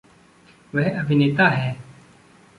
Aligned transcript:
वह 0.75 0.99
अभिनेता 0.99 1.47
है। 1.47 1.77